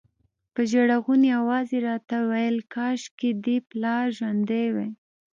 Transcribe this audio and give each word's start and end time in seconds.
په 0.53 0.61
ژړغوني 0.71 1.29
اواز 1.39 1.67
یې 1.75 1.79
راته 1.87 2.17
ویل 2.29 2.57
کاشکې 2.73 3.29
دې 3.43 3.57
پلار 3.69 4.05
ژوندی 4.17 4.67
وای. 4.75 4.89